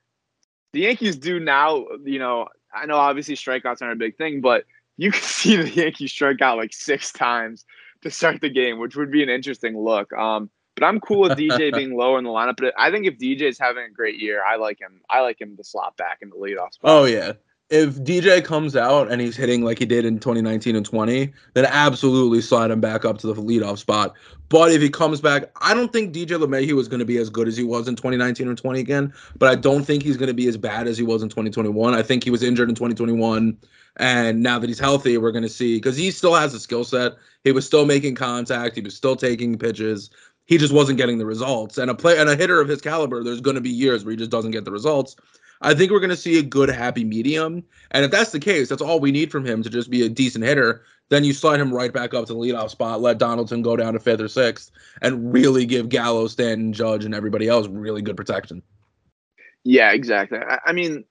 [0.72, 1.86] the Yankees do now.
[2.04, 4.64] You know, I know obviously strikeouts aren't a big thing, but
[4.96, 7.64] you can see the Yankees strike out like six times
[8.02, 10.12] to start the game, which would be an interesting look.
[10.12, 12.58] Um, but I'm cool with DJ being lower in the lineup.
[12.58, 15.00] But I think if DJ is having a great year, I like him.
[15.10, 16.90] I like him to slot back in the leadoff spot.
[16.92, 17.32] Oh yeah.
[17.70, 21.66] If DJ comes out and he's hitting like he did in 2019 and 20, then
[21.66, 24.14] absolutely slide him back up to the leadoff spot.
[24.48, 27.30] But if he comes back, I don't think DJ LeMahieu is going to be as
[27.30, 29.14] good as he was in 2019 or 20 again.
[29.38, 31.94] But I don't think he's going to be as bad as he was in 2021.
[31.94, 33.56] I think he was injured in 2021.
[33.98, 36.82] And now that he's healthy, we're going to see because he still has a skill
[36.82, 37.12] set.
[37.44, 38.74] He was still making contact.
[38.74, 40.10] He was still taking pitches
[40.50, 41.78] he just wasn't getting the results.
[41.78, 44.10] And a play and a hitter of his caliber, there's going to be years where
[44.10, 45.14] he just doesn't get the results.
[45.60, 47.62] I think we're going to see a good happy medium.
[47.90, 50.08] And if that's the case, that's all we need from him to just be a
[50.08, 50.82] decent hitter.
[51.10, 53.92] Then you slide him right back up to the leadoff spot, let Donaldson go down
[53.92, 54.70] to fifth or sixth,
[55.02, 58.62] and really give Gallo, Stanton, Judge, and everybody else really good protection.
[59.64, 60.38] Yeah, exactly.
[60.38, 61.04] I, I mean,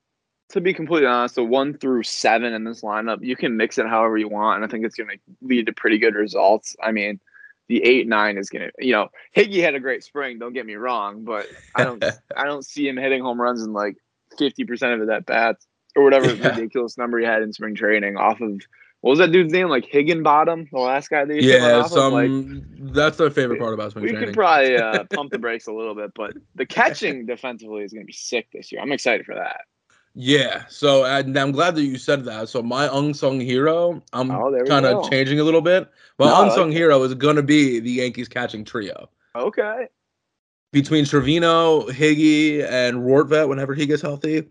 [0.49, 3.87] to be completely honest, the one through seven in this lineup, you can mix it
[3.87, 6.75] however you want, and I think it's going to lead to pretty good results.
[6.81, 7.19] I mean,
[7.67, 10.39] the eight nine is gonna you know Higgy had a great spring.
[10.39, 12.03] Don't get me wrong, but I don't
[12.35, 13.95] I don't see him hitting home runs in like
[14.39, 16.49] fifty percent of his at bats or whatever yeah.
[16.49, 18.61] ridiculous number he had in spring training off of
[19.01, 19.69] what was that dude's name?
[19.69, 24.03] Like Higginbottom, the last guy that yeah, some like, that's the favorite part about spring
[24.03, 24.29] we training.
[24.29, 27.93] We could probably uh, pump the brakes a little bit, but the catching defensively is
[27.93, 28.81] going to be sick this year.
[28.81, 29.61] I'm excited for that.
[30.15, 32.49] Yeah, so and I'm glad that you said that.
[32.49, 35.89] So my unsung hero, I'm oh, kind of changing a little bit.
[36.17, 39.07] My no, unsung like hero is going to be the Yankees catching trio.
[39.35, 39.87] Okay.
[40.71, 44.47] Between Trevino, Higgy, and Rortvedt, whenever he gets healthy,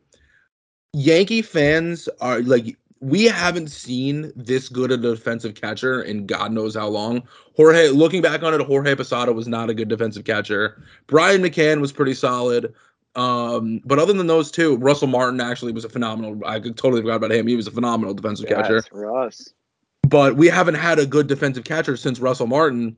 [0.92, 6.74] Yankee fans are like we haven't seen this good a defensive catcher in God knows
[6.74, 7.22] how long.
[7.57, 10.83] Jorge, looking back on it, Jorge Posada was not a good defensive catcher.
[11.07, 12.74] Brian McCann was pretty solid.
[13.14, 16.40] Um, but other than those two, Russell Martin actually was a phenomenal.
[16.44, 17.46] I totally forgot about him.
[17.46, 18.85] He was a phenomenal defensive yes, catcher.
[18.92, 19.52] Russ.
[20.02, 22.96] But we haven't had a good defensive catcher since Russell Martin.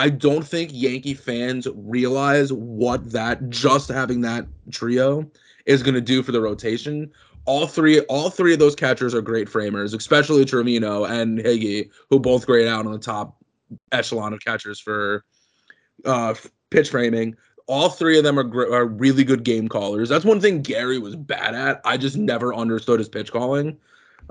[0.00, 5.30] I don't think Yankee fans realize what that just having that trio
[5.66, 7.12] is going to do for the rotation.
[7.44, 12.18] All three, all three of those catchers are great framers, especially Trevino and Higgy, who
[12.18, 13.36] both grade out on the top
[13.92, 15.22] echelon of catchers for
[16.06, 16.32] uh,
[16.70, 17.36] pitch framing
[17.66, 20.08] all three of them are, gr- are really good game callers.
[20.08, 21.80] That's one thing Gary was bad at.
[21.84, 23.78] I just never understood his pitch calling.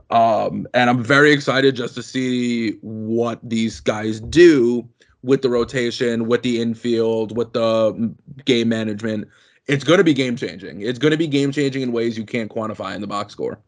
[0.09, 4.89] Um, and I'm very excited just to see what these guys do
[5.23, 8.13] with the rotation, with the infield, with the
[8.45, 9.27] game management.
[9.67, 10.81] It's going to be game changing.
[10.81, 13.59] It's going to be game changing in ways you can't quantify in the box score.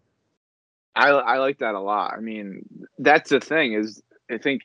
[0.96, 2.14] I I like that a lot.
[2.18, 2.66] I mean,
[2.98, 4.64] that's the thing is I think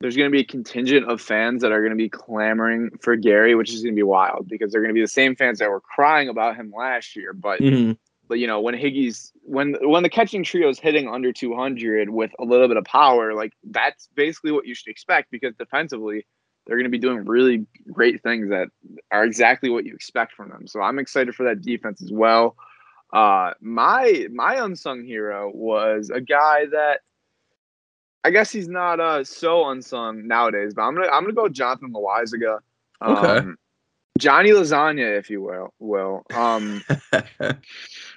[0.00, 3.16] there's going to be a contingent of fans that are going to be clamoring for
[3.16, 5.60] Gary, which is going to be wild because they're going to be the same fans
[5.60, 7.32] that were crying about him last year.
[7.32, 7.92] But, mm-hmm.
[8.28, 12.30] But you know, when Higgy's when when the catching trio is hitting under 200 with
[12.38, 16.26] a little bit of power, like that's basically what you should expect because defensively
[16.66, 18.68] they're going to be doing really great things that
[19.10, 20.66] are exactly what you expect from them.
[20.66, 22.56] So I'm excited for that defense as well.
[23.12, 27.00] Uh, my my unsung hero was a guy that
[28.24, 31.92] I guess he's not uh so unsung nowadays, but I'm gonna I'm gonna go Jonathan
[31.92, 32.60] Loaisiga.
[33.00, 33.48] Um, okay.
[34.18, 35.74] Johnny Lasagna, if you will.
[35.80, 36.22] Will.
[36.32, 36.82] Um,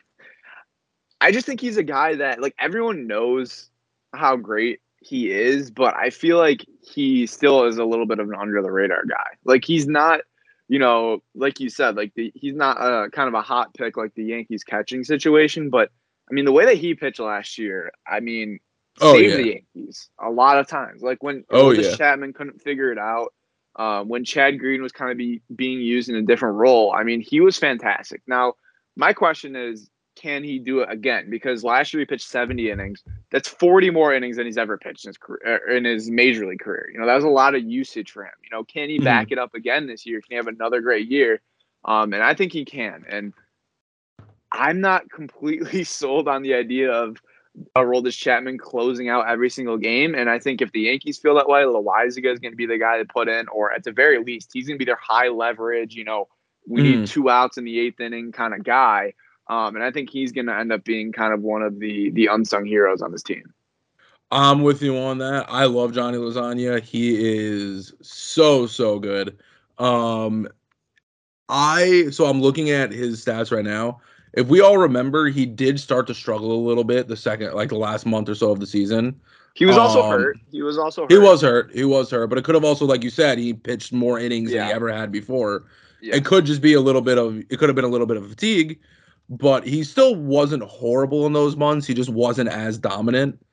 [1.19, 3.69] I just think he's a guy that like everyone knows
[4.13, 8.29] how great he is, but I feel like he still is a little bit of
[8.29, 9.27] an under the radar guy.
[9.43, 10.21] Like he's not,
[10.67, 13.97] you know, like you said, like the, he's not a kind of a hot pick
[13.97, 15.89] like the Yankees catching situation, but
[16.29, 18.59] I mean the way that he pitched last year, I mean,
[19.01, 19.35] oh, saved yeah.
[19.37, 21.01] the Yankees a lot of times.
[21.01, 21.95] Like when oh, yeah.
[21.95, 23.33] Chapman couldn't figure it out,
[23.77, 26.91] um, when Chad Green was kind of be, being used in a different role.
[26.91, 28.21] I mean, he was fantastic.
[28.27, 28.53] Now,
[28.95, 31.29] my question is, can he do it again?
[31.29, 33.03] Because last year he pitched 70 innings.
[33.31, 36.47] That's 40 more innings than he's ever pitched in his career, er, in his major
[36.47, 36.89] league career.
[36.91, 38.33] You know, that was a lot of usage for him.
[38.43, 39.05] You know, can he mm-hmm.
[39.05, 40.21] back it up again this year?
[40.21, 41.41] Can he have another great year?
[41.85, 43.05] Um, and I think he can.
[43.07, 43.33] And
[44.51, 47.17] I'm not completely sold on the idea of
[47.75, 50.15] Aroldis Chapman closing out every single game.
[50.15, 52.77] And I think if the Yankees feel that way, Loaisiga is going to be the
[52.77, 55.29] guy to put in, or at the very least, he's going to be their high
[55.29, 56.27] leverage, you know,
[56.67, 56.83] we mm.
[56.99, 59.13] need two outs in the eighth inning kind of guy.
[59.49, 62.09] Um, and I think he's going to end up being kind of one of the
[62.11, 63.53] the unsung heroes on this team.
[64.29, 65.45] I'm with you on that.
[65.47, 66.81] I love Johnny Lasagna.
[66.81, 69.37] He is so so good.
[69.77, 70.47] Um,
[71.49, 74.01] I so I'm looking at his stats right now.
[74.33, 77.69] If we all remember, he did start to struggle a little bit the second, like
[77.69, 79.19] the last month or so of the season.
[79.53, 80.37] He was also um, hurt.
[80.51, 81.11] He was also hurt.
[81.11, 81.71] He was hurt.
[81.73, 84.51] He was hurt, but it could have also, like you said, he pitched more innings
[84.51, 84.59] yeah.
[84.59, 85.63] than he ever had before.
[85.99, 86.17] Yeah.
[86.17, 88.17] It could just be a little bit of it could have been a little bit
[88.17, 88.79] of fatigue,
[89.29, 91.85] but he still wasn't horrible in those months.
[91.85, 93.43] He just wasn't as dominant.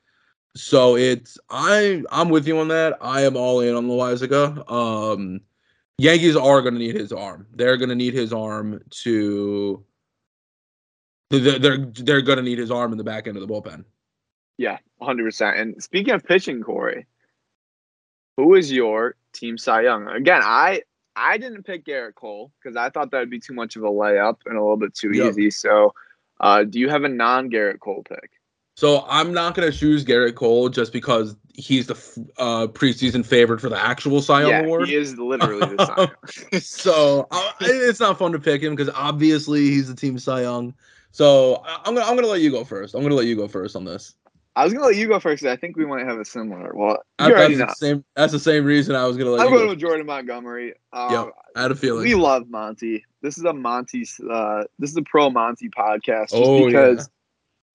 [0.55, 2.97] So it's I I'm with you on that.
[3.01, 4.69] I am all in on Loaisiga.
[4.71, 5.41] Um
[5.97, 7.47] Yankees are going to need his arm.
[7.53, 9.83] They're going to need his arm to.
[11.29, 13.85] They're they're, going to need his arm in the back end of the bullpen.
[14.57, 15.57] Yeah, hundred percent.
[15.57, 17.07] And speaking of pitching, Cory,
[18.37, 20.07] who is your team Cy Young?
[20.07, 20.83] Again, I
[21.15, 23.89] I didn't pick Gerrit Cole because I thought that would be too much of a
[23.89, 25.29] layup and a little bit too yep.
[25.29, 25.51] easy.
[25.51, 25.93] So,
[26.39, 28.31] uh, do you have a non Gerrit Cole pick?
[28.75, 31.93] So I'm not going to choose Gerrit Cole just because he's the
[32.37, 34.89] uh, preseason favorite for the actual Cy Young yeah, Award.
[34.89, 35.95] He is literally the Cy
[36.51, 36.61] Young.
[36.61, 40.73] so uh, it's not fun to pick him because obviously he's the team Cy Young.
[41.11, 42.93] So I'm gonna I'm gonna let you go first.
[42.93, 44.15] I'm gonna let you go first on this.
[44.55, 45.43] I was gonna let you go first.
[45.43, 46.73] I think we might have a similar.
[46.73, 48.05] Well, that's the same.
[48.15, 49.41] That's the same reason I was gonna let.
[49.41, 50.73] I'm going go with Jordan Montgomery.
[50.93, 52.03] Um, yep, I had a feeling.
[52.03, 53.03] We love Monty.
[53.21, 54.05] This is a Monty.
[54.29, 56.29] Uh, this is a pro Monty podcast.
[56.29, 57.09] Just oh, because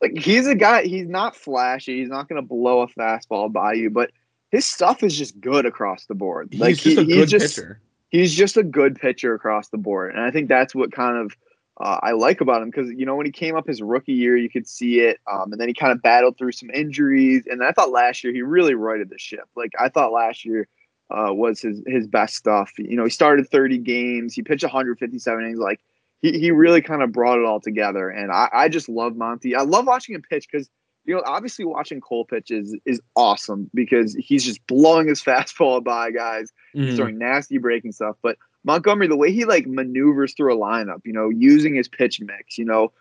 [0.01, 0.85] like he's a guy.
[0.85, 2.01] He's not flashy.
[2.01, 4.11] He's not going to blow a fastball by you, but
[4.51, 6.55] his stuff is just good across the board.
[6.55, 7.81] Like he's just he, a good he's just, pitcher.
[8.09, 11.37] He's just a good pitcher across the board, and I think that's what kind of
[11.81, 14.37] uh, I like about him because you know when he came up his rookie year,
[14.37, 17.65] you could see it, um, and then he kind of battled through some injuries, and
[17.65, 19.49] I thought last year he really righted the ship.
[19.57, 20.69] Like I thought last year
[21.11, 22.71] uh, was his his best stuff.
[22.79, 25.81] You know, he started 30 games, he pitched 157 innings, like
[26.23, 28.09] he, he really kind of brought it all together.
[28.09, 29.55] And I, I just love Monty.
[29.55, 30.69] I love watching him pitch because,
[31.05, 35.83] you know, obviously watching Cole pitch is, is awesome because he's just blowing his fastball
[35.83, 36.95] by guys, mm-hmm.
[36.97, 38.17] throwing nasty breaking stuff.
[38.23, 42.21] But Montgomery, the way he like maneuvers through a lineup, you know, using his pitch
[42.21, 42.93] mix, you know,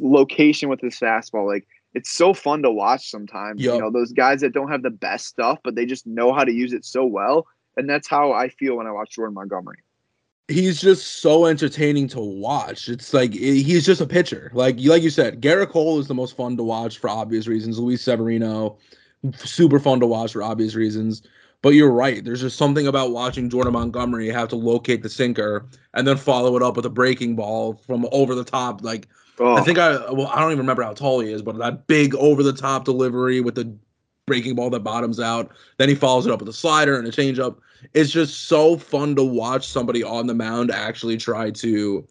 [0.00, 3.62] location with his fastball, like it's so fun to watch sometimes.
[3.62, 3.74] Yep.
[3.74, 6.44] You know, those guys that don't have the best stuff, but they just know how
[6.44, 7.46] to use it so well.
[7.76, 9.78] And that's how I feel when I watch Jordan Montgomery
[10.48, 12.88] he's just so entertaining to watch.
[12.88, 14.50] It's like eh, he's just a pitcher.
[14.54, 17.46] Like you like you said, Gerrit Cole is the most fun to watch for obvious
[17.46, 17.78] reasons.
[17.78, 18.78] Luis Severino,
[19.36, 21.22] super fun to watch for obvious reasons.
[21.62, 22.24] But you're right.
[22.24, 26.56] There's just something about watching Jordan Montgomery have to locate the sinker and then follow
[26.56, 28.82] it up with a breaking ball from over the top.
[28.82, 29.08] Like
[29.40, 29.56] oh.
[29.56, 32.14] I think I well I don't even remember how tall he is, but that big
[32.14, 33.76] over the top delivery with the
[34.26, 35.50] breaking ball that bottoms out.
[35.78, 37.56] Then he follows it up with a slider and a changeup
[37.94, 42.06] it's just so fun to watch somebody on the mound actually try to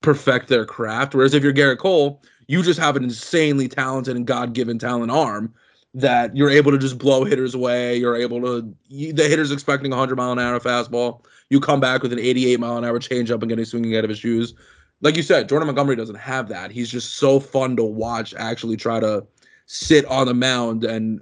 [0.00, 1.14] perfect their craft.
[1.14, 5.10] Whereas if you're Gerrit Cole, you just have an insanely talented and God given talent
[5.10, 5.52] arm
[5.94, 7.96] that you're able to just blow hitters away.
[7.96, 11.24] You're able to, you, the hitter's expecting a 100 mile an hour fastball.
[11.50, 14.10] You come back with an 88 mile an hour changeup and getting swinging out of
[14.10, 14.54] his shoes.
[15.00, 16.70] Like you said, Jordan Montgomery doesn't have that.
[16.70, 19.24] He's just so fun to watch actually try to
[19.66, 21.20] sit on the mound and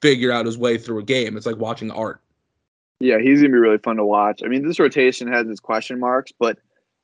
[0.00, 1.36] figure out his way through a game.
[1.36, 2.20] It's like watching art.
[3.00, 4.42] Yeah, he's gonna be really fun to watch.
[4.44, 6.58] I mean, this rotation has its question marks, but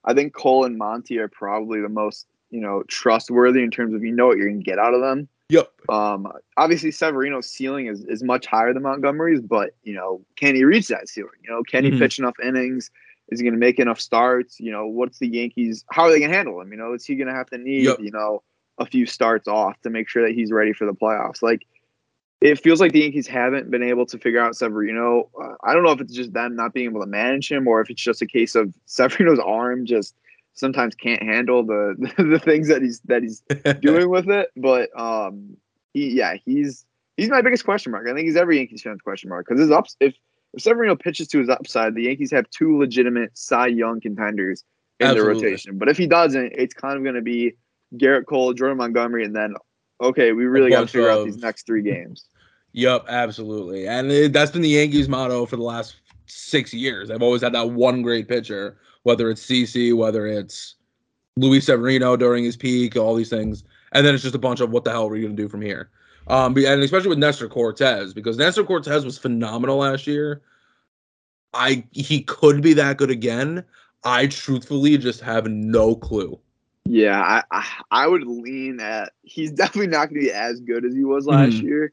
[0.04, 4.02] I think Cole and Monty are probably the most you know trustworthy in terms of
[4.02, 5.28] you know what you're gonna get out of them.
[5.50, 5.70] Yep.
[5.88, 10.64] Um, obviously Severino's ceiling is, is much higher than Montgomery's, but you know, can he
[10.64, 11.30] reach that ceiling?
[11.42, 11.98] You know, can he mm-hmm.
[11.98, 12.90] pitch enough innings?
[13.28, 14.58] Is he going to make enough starts?
[14.60, 15.84] You know, what's the Yankees?
[15.90, 16.70] How are they going to handle him?
[16.70, 17.98] You know, is he going to have to need yep.
[18.00, 18.42] you know
[18.78, 21.42] a few starts off to make sure that he's ready for the playoffs?
[21.42, 21.66] Like,
[22.40, 25.30] it feels like the Yankees haven't been able to figure out Severino.
[25.40, 27.80] Uh, I don't know if it's just them not being able to manage him or
[27.80, 30.14] if it's just a case of Severino's arm just
[30.54, 33.42] sometimes can't handle the the things that he's that he's
[33.80, 34.50] doing with it.
[34.56, 35.56] But um,
[35.92, 36.84] he yeah he's
[37.16, 38.06] he's my biggest question mark.
[38.08, 40.14] I think he's every Yankees fan's question mark because his ups if
[40.54, 44.62] if Severino pitches to his upside, the Yankees have two legitimate Cy Young contenders
[45.00, 45.34] in Absolutely.
[45.34, 45.78] the rotation.
[45.78, 47.56] But if he doesn't, it's kind of going to be
[47.96, 49.54] Gerrit Cole, Jordan Montgomery, and then
[50.00, 52.26] okay, we really got to figure of, out these next three games.
[52.72, 53.86] Yep, absolutely.
[53.86, 57.08] And it, that's been the Yankees' motto for the last six years.
[57.08, 60.74] They've always had that one great pitcher, whether it's CC, whether it's
[61.36, 63.62] Luis Severino during his peak, all these things.
[63.92, 65.48] And then it's just a bunch of what the hell are we going to do
[65.48, 65.90] from here?
[66.26, 70.42] Um, and especially with Nestor Cortes, because Nestor Cortes was phenomenal last year.
[71.52, 73.62] I he could be that good again.
[74.02, 76.38] I truthfully just have no clue.
[76.86, 80.84] Yeah, I, I, I would lean at he's definitely not going to be as good
[80.84, 81.62] as he was last Mhm.
[81.62, 81.92] year.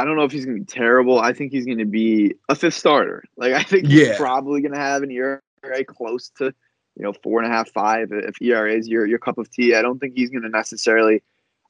[0.00, 1.20] I don't know if he's going to be terrible.
[1.20, 3.22] I think he's going to be a fifth starter.
[3.36, 4.16] Like I think he's Yeah.
[4.16, 5.10] probably going to have an
[5.64, 6.46] ERA close to
[6.96, 8.12] you know four and a half, five.
[8.12, 10.48] Uh, if ERA is your your cup of tea, I don't think he's going to
[10.48, 11.22] necessarily.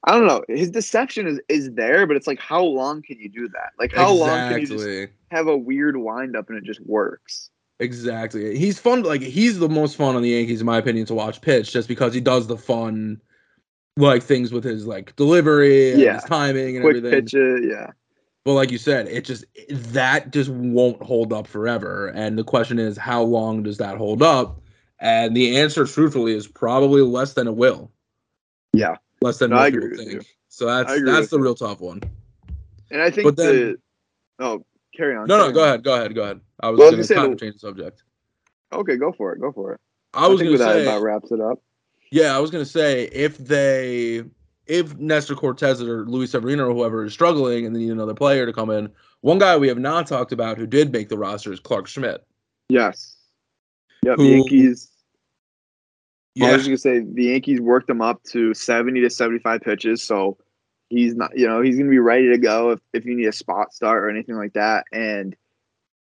[0.03, 0.43] I don't know.
[0.47, 3.71] His deception is is there, but it's like how long can you do that?
[3.77, 7.49] Like how long can you just have a weird windup and it just works?
[7.79, 8.57] Exactly.
[8.57, 9.03] He's fun.
[9.03, 11.87] Like he's the most fun on the Yankees, in my opinion, to watch pitch, just
[11.87, 13.21] because he does the fun,
[13.95, 16.15] like things with his like delivery and Yeah.
[16.15, 17.69] his timing and Quick everything.
[17.69, 17.91] yeah.
[18.43, 22.07] But like you said, it just that just won't hold up forever.
[22.07, 24.59] And the question is, how long does that hold up?
[24.99, 27.91] And the answer, truthfully, is probably less than it will.
[28.73, 28.95] Yeah.
[29.21, 30.11] Less than No, I agree think.
[30.11, 30.21] you.
[30.49, 31.43] So that's that's the you.
[31.43, 32.01] real tough one.
[32.89, 33.77] And I think But then- the
[34.45, 35.27] oh carry on.
[35.27, 35.67] No, no, carry go on.
[35.67, 36.41] ahead, go ahead, go ahead.
[36.61, 38.03] I was Well, gonna gonna kind of change the subject.
[38.73, 39.39] Okay, go for it.
[39.39, 39.79] Go for it.
[40.13, 41.59] I was think gonna that say, about wraps it up.
[42.11, 44.23] yeah, I was gonna say if they,
[44.67, 48.45] if Nestor Cortes or Luis Severino or whoever is struggling and they need another player
[48.45, 48.89] to come in,
[49.21, 52.23] one guy we have not talked about who did make the roster is Clarke Schmidt.
[52.69, 53.17] Yes.
[54.03, 54.17] Yep.
[54.17, 54.87] Who- the Yankees.
[56.37, 59.61] I Yeah, was just gonna say the Yankees worked him up to seventy to seventy-five
[59.61, 60.37] pitches, so
[60.89, 61.37] he's not.
[61.37, 64.01] You know, he's gonna be ready to go if if you need a spot start
[64.03, 64.85] or anything like that.
[64.93, 65.35] And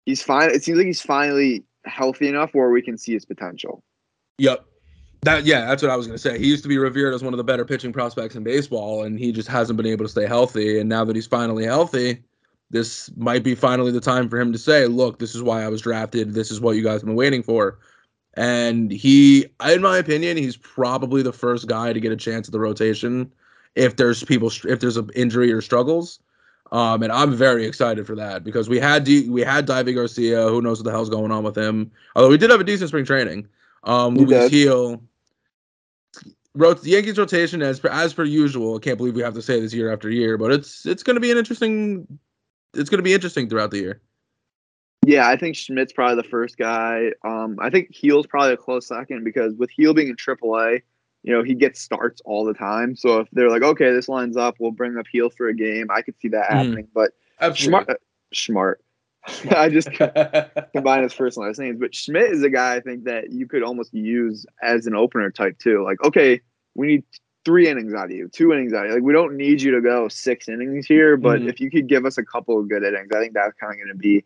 [0.06, 0.48] he's fine.
[0.50, 3.84] It seems like he's finally healthy enough where we can see his potential.
[4.38, 4.64] Yep.
[5.26, 6.38] That yeah, that's what I was gonna say.
[6.38, 9.18] He used to be revered as one of the better pitching prospects in baseball, and
[9.18, 10.78] he just hasn't been able to stay healthy.
[10.78, 12.22] And now that he's finally healthy,
[12.70, 15.68] this might be finally the time for him to say, "Look, this is why I
[15.68, 16.34] was drafted.
[16.34, 17.80] This is what you guys have been waiting for."
[18.34, 22.52] And he, in my opinion, he's probably the first guy to get a chance at
[22.52, 23.32] the rotation
[23.74, 26.20] if there's people if there's an injury or struggles.
[26.70, 30.48] Um, and I'm very excited for that because we had D, we had Deivi Garcia.
[30.48, 31.90] Who knows what the hell's going on with him?
[32.14, 33.48] Although we did have a decent spring training.
[33.82, 34.50] Um, We Luis.
[34.50, 35.02] Gil.
[36.56, 38.76] Wrote the Yankees rotation as per as per usual.
[38.76, 41.16] I can't believe we have to say this year after year, but it's it's going
[41.16, 42.18] to be an interesting.
[42.72, 44.00] It's going to be interesting throughout the year.
[45.04, 47.12] Yeah, I think Schmidt's probably the first guy.
[47.22, 50.80] Um, I think Gil's probably a close second because with Gil being in AAA,
[51.22, 52.96] you know, he gets starts all the time.
[52.96, 55.88] So if they're like, okay, this lines up, we'll bring up Heel for a game.
[55.90, 56.54] I could see that Mhm.
[56.54, 56.88] happening.
[56.94, 57.12] But
[57.54, 57.94] smart, uh,
[58.32, 58.80] smart.
[59.56, 59.90] I just
[60.72, 61.78] combine his first and last names.
[61.80, 65.30] But Schmidt is a guy I think that you could almost use as an opener
[65.30, 65.84] type too.
[65.84, 66.40] Like, okay,
[66.74, 67.04] we need
[67.44, 68.94] three innings out of you, two innings out of you.
[68.96, 71.48] Like, we don't need you to go six innings here, but Mhm.
[71.48, 73.78] if you could give us a couple of good innings, I think that's kind of
[73.78, 74.24] going to be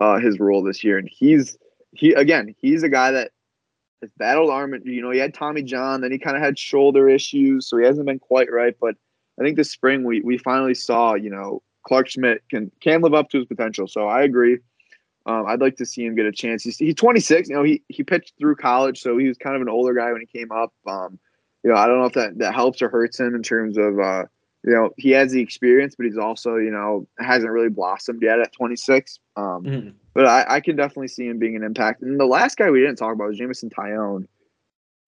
[0.00, 0.98] uh, his role this year.
[0.98, 1.56] And he's
[1.92, 3.30] he again, he's a guy that
[4.02, 4.74] has battled arm.
[4.84, 7.84] You know, he had Tommy John, then he kind of had shoulder issues, so he
[7.84, 8.74] hasn't been quite right.
[8.80, 8.96] But
[9.38, 13.14] I think this spring we we finally saw, you know, Clarke Schmidt can can live
[13.14, 13.86] up to his potential.
[13.86, 14.58] So I agree.
[15.26, 16.62] Um, I'd like to see him get a chance.
[16.64, 17.48] He's, he's 26.
[17.48, 20.12] You know, he he pitched through college, so he was kind of an older guy
[20.12, 20.72] when he came up.
[20.86, 21.18] Um,
[21.62, 23.98] you know, I don't know if that that helps or hurts him in terms of
[23.98, 24.24] uh,
[24.64, 28.38] you know, he has the experience, but he's also you know hasn't really blossomed yet
[28.40, 29.18] at 26.
[29.36, 29.92] Um, Mhm.
[30.12, 32.02] but I, I can definitely see him being an impact.
[32.02, 34.26] And the last guy we didn't talk about was Jameson Taillon.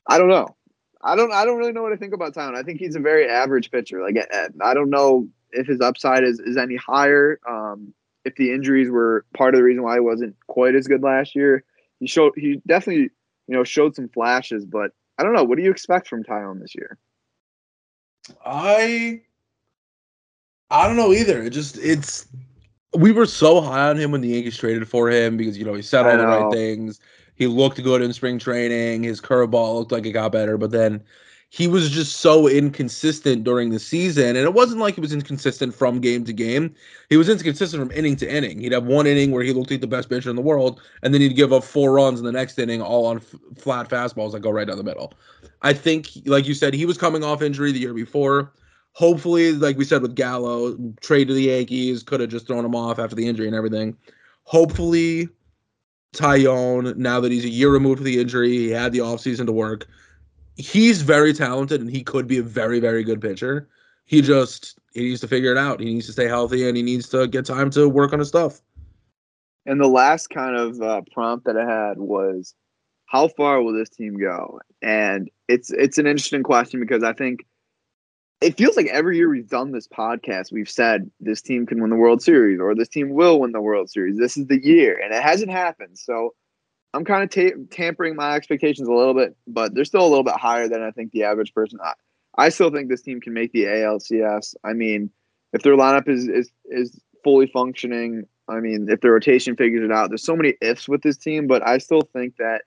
[0.09, 0.57] I don't know.
[1.03, 1.31] I don't.
[1.33, 2.57] I don't really know what I think about Taillon.
[2.57, 4.01] I think he's a very average pitcher.
[4.03, 7.41] Like I, I don't know if his upside is, is any higher.
[7.49, 11.03] Um, if the injuries were part of the reason why he wasn't quite as good
[11.03, 11.65] last year,
[12.01, 12.33] he showed.
[12.37, 13.11] He definitely
[13.47, 15.45] you know showed some flashes, but I don't know.
[15.45, 16.99] What do you expect from Taillon this year?
[18.45, 19.21] I
[20.71, 21.43] I don't know either.
[21.43, 22.27] It just it's
[22.95, 25.75] we were so high on him when the Yankees traded for him because you know
[25.75, 27.01] he said all the right things.
[27.37, 29.03] He looked good in spring training.
[29.03, 31.03] His curveball looked like it got better, but then
[31.49, 34.37] he was just so inconsistent during the season.
[34.37, 36.75] And it wasn't like he was inconsistent from game to game.
[37.09, 38.59] He was inconsistent from inning to inning.
[38.59, 41.15] He'd have one inning where he looked like the best pitcher in the world, and
[41.15, 44.33] then he'd give up four runs in the next inning, all on f- flat fastballs
[44.33, 45.15] that go right down the middle.
[45.63, 48.53] I think, like you said, he was coming off injury the year before.
[48.93, 52.75] Hopefully, like we said with Gallo, trade to the Yankees could have just thrown him
[52.75, 53.97] off after the injury and everything.
[54.45, 55.29] Hopefully,
[56.15, 59.53] Taillon, now that he's a year removed from the injury, he had the offseason to
[59.53, 59.87] work.
[60.57, 63.69] He's very talented and he could be a very, very good pitcher.
[64.07, 65.81] He just he needs to figure it out.
[65.81, 68.29] He needs to stay healthy and he needs to get time to work on his
[68.29, 68.61] stuff.
[69.67, 72.55] And the last kind of uh, prompt that I had was,
[73.07, 74.61] how far will this team go?
[74.81, 77.45] And it's it's an interesting question because I think
[78.41, 81.91] it feels like every year we've done this podcast, we've said this team can win
[81.91, 84.19] the World Series or this team will win the World Series.
[84.19, 85.99] This is the year, and it hasn't happened.
[85.99, 86.35] So
[86.97, 90.25] I'm kind of ta- tampering my expectations a little bit, but they're still a little
[90.25, 91.79] bit higher than I think the average person.
[91.85, 91.93] I,
[92.39, 94.55] I still think this team can make the ALCS.
[94.65, 95.11] I mean,
[95.53, 99.93] if their lineup is is is fully functioning, I mean, if the rotation figures it
[99.93, 102.63] out, there's so many ifs with this team, but I still think that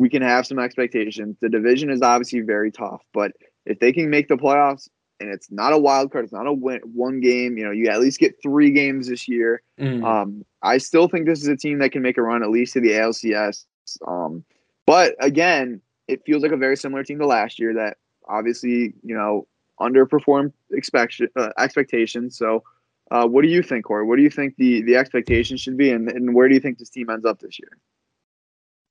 [0.00, 1.36] we can have some expectations.
[1.40, 3.32] The division is obviously very tough, but
[3.66, 4.88] if they can make the playoffs
[5.20, 7.88] and it's not a wild card, it's not a win, one game, you know, you
[7.88, 9.62] at least get three games this year.
[9.78, 10.04] Mm.
[10.04, 12.72] Um, I still think this is a team that can make a run at least
[12.74, 13.66] to the ALCS.
[14.06, 14.44] Um,
[14.86, 17.98] but again, it feels like a very similar team to last year that
[18.28, 19.46] obviously, you know,
[19.80, 22.36] underperformed expect- uh, expectations.
[22.36, 22.62] So,
[23.10, 24.06] uh, what do you think, Cory?
[24.06, 26.78] What do you think the the expectations should be, and, and where do you think
[26.78, 27.76] this team ends up this year?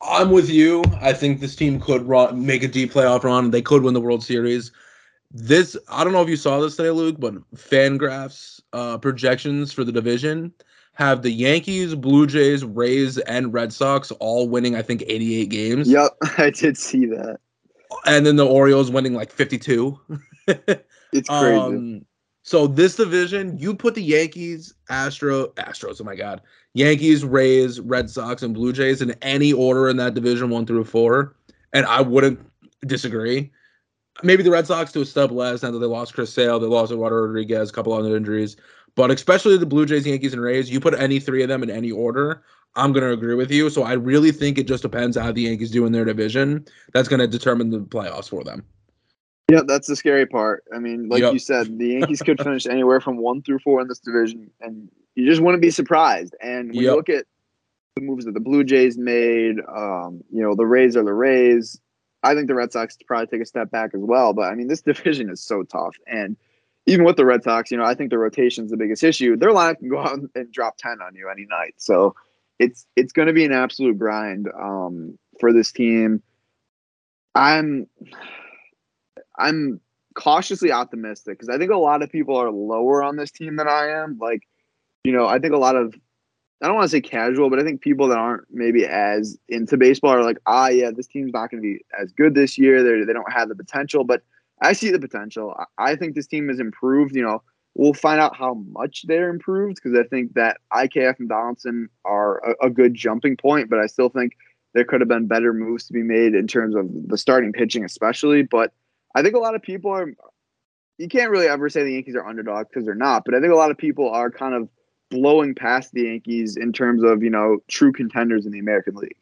[0.02, 0.84] I'm with you.
[1.02, 3.52] I think this team could run, make a deep playoff run.
[3.52, 4.72] They could win the World Series.
[5.32, 9.84] This I don't know if you saw this today, Luke, but FanGraphs uh, projections for
[9.84, 10.52] the division
[10.94, 14.76] have the Yankees, Blue Jays, Rays, and Red Sox all winning.
[14.76, 15.90] I think 88 games.
[15.90, 17.40] Yep, I did see that.
[18.06, 20.00] And then the Orioles winning like 52.
[20.48, 21.58] it's crazy.
[21.58, 22.06] Um,
[22.44, 26.02] so this division, you put the Yankees, Astro, Astros.
[26.02, 26.42] Oh my God,
[26.74, 30.86] Yankees, Rays, Red Sox, and Blue Jays in any order in that division, one through
[30.86, 31.36] four,
[31.74, 32.40] and I wouldn't
[32.88, 33.52] disagree.
[34.24, 36.68] Maybe the Red Sox to a step less now that they lost Chris Sale, they
[36.68, 38.58] lost Eduardo Rodriguez, a couple other injuries,
[38.96, 40.70] but especially the Blue Jays, Yankees, and Rays.
[40.70, 42.44] You put any three of them in any order,
[42.76, 43.70] I'm going to agree with you.
[43.70, 46.66] So I really think it just depends how the Yankees do in their division.
[46.94, 48.64] That's going to determine the playoffs for them.
[49.52, 50.64] Yeah, that's the scary part.
[50.74, 51.34] I mean, like yep.
[51.34, 54.90] you said, the Yankees could finish anywhere from one through four in this division, and
[55.16, 56.36] you just wouldn't be surprised.
[56.40, 56.84] And when yep.
[56.84, 57.26] you look at
[57.96, 61.80] the moves that the Blue Jays made, um, you know, the Rays are the Rays.
[62.24, 64.34] I think the Red Sox probably take a step back as well.
[64.34, 66.38] But I mean, this division is so tough, and
[66.86, 69.38] even with the Red Sox, you know, I think the rotation is the biggest issue.
[69.38, 72.16] Their lineup can go out and drop ten on you any night, so
[72.60, 76.22] it's it's going to be an absolute grind um, for this team.
[77.36, 77.88] I'm
[79.38, 79.80] I'm
[80.16, 83.68] cautiously optimistic because I think a lot of people are lower on this team than
[83.68, 84.18] I am.
[84.20, 84.48] Like,
[85.04, 85.96] you know, I think a lot of
[86.62, 89.78] I don't want to say casual, but I think people that aren't maybe as into
[89.78, 92.84] baseball are like, ah, yeah, this team's not going to be as good this year.
[92.84, 94.24] They they don't have the potential, but
[94.62, 95.56] I see the potential.
[95.78, 97.16] I think this team has improved.
[97.16, 97.42] You know,
[97.76, 102.40] we'll find out how much they're improved because I think that IKF and Donaldson are
[102.40, 104.34] a, a good jumping point, but I still think
[104.74, 107.86] there could have been better moves to be made in terms of the starting pitching,
[107.86, 108.44] especially.
[108.44, 108.74] But
[109.16, 110.08] I think a lot of people are.
[110.98, 113.54] You can't really ever say the Yankees are underdogs because they're not, but I think
[113.54, 114.68] a lot of people are kind of
[115.10, 119.18] blowing past the Yankees in terms of you know true contenders in the American League.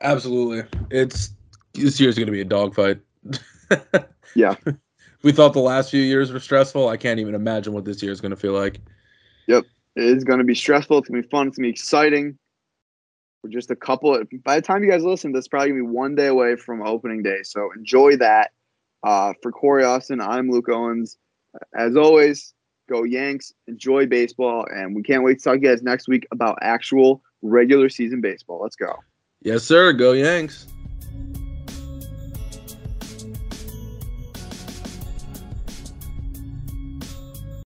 [0.00, 1.30] Absolutely, it's
[1.72, 3.00] this year's going to be a dogfight.
[4.34, 4.54] yeah,
[5.22, 6.88] we thought the last few years were stressful.
[6.88, 8.80] I can't even imagine what this year is going to feel like.
[9.46, 9.64] Yep,
[9.96, 10.98] it is going to be stressful.
[10.98, 11.48] It's going to be fun.
[11.48, 12.38] It's going to be exciting.
[13.42, 14.14] We're just a couple.
[14.14, 16.82] Of, by the time you guys listen, that's probably gonna be one day away from
[16.82, 17.42] opening day.
[17.42, 18.52] So enjoy that.
[19.02, 21.18] Uh, for Cory Austin, I'm Luke Owens.
[21.74, 22.54] As always,
[22.88, 23.52] go Yanks.
[23.66, 27.22] Enjoy baseball, and we can't wait to talk to you guys next week about actual
[27.42, 28.60] regular season baseball.
[28.62, 28.94] Let's go.
[29.42, 29.92] Yes, sir.
[29.92, 30.66] Go Yanks.